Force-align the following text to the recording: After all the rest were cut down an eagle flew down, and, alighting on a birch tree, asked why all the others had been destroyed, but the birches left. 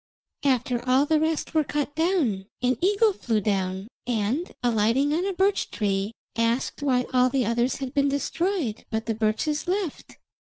After 0.45 0.83
all 0.89 1.05
the 1.05 1.19
rest 1.19 1.53
were 1.53 1.63
cut 1.63 1.93
down 1.93 2.47
an 2.63 2.75
eagle 2.81 3.13
flew 3.13 3.39
down, 3.39 3.87
and, 4.07 4.51
alighting 4.63 5.13
on 5.13 5.27
a 5.27 5.33
birch 5.33 5.69
tree, 5.69 6.11
asked 6.35 6.81
why 6.81 7.05
all 7.13 7.29
the 7.29 7.45
others 7.45 7.75
had 7.75 7.93
been 7.93 8.09
destroyed, 8.09 8.83
but 8.89 9.05
the 9.05 9.13
birches 9.13 9.67
left. 9.67 10.17